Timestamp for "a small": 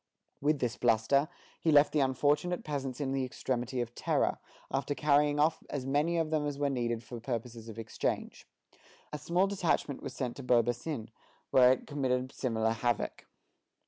9.13-9.45